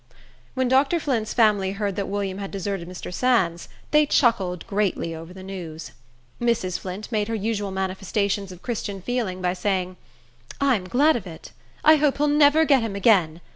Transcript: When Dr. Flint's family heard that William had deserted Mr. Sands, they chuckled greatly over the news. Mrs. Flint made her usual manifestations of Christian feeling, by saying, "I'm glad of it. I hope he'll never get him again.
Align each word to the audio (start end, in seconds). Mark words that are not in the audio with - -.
When 0.55 0.67
Dr. 0.67 0.99
Flint's 0.99 1.31
family 1.31 1.73
heard 1.73 1.95
that 1.95 2.07
William 2.07 2.39
had 2.39 2.49
deserted 2.49 2.89
Mr. 2.89 3.13
Sands, 3.13 3.69
they 3.91 4.07
chuckled 4.07 4.65
greatly 4.65 5.13
over 5.13 5.31
the 5.31 5.43
news. 5.43 5.91
Mrs. 6.41 6.79
Flint 6.79 7.11
made 7.11 7.27
her 7.27 7.35
usual 7.35 7.69
manifestations 7.69 8.51
of 8.51 8.63
Christian 8.63 8.99
feeling, 9.03 9.43
by 9.43 9.53
saying, 9.53 9.97
"I'm 10.59 10.85
glad 10.89 11.15
of 11.15 11.27
it. 11.27 11.51
I 11.85 11.97
hope 11.97 12.17
he'll 12.17 12.27
never 12.27 12.65
get 12.65 12.81
him 12.81 12.95
again. 12.95 13.41